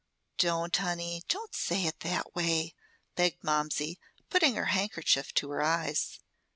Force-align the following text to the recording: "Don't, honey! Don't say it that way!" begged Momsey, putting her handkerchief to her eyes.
"Don't, 0.39 0.75
honey! 0.75 1.21
Don't 1.27 1.53
say 1.53 1.85
it 1.85 1.99
that 1.99 2.33
way!" 2.33 2.73
begged 3.15 3.43
Momsey, 3.43 3.99
putting 4.31 4.55
her 4.55 4.65
handkerchief 4.73 5.31
to 5.35 5.51
her 5.51 5.61
eyes. 5.61 6.19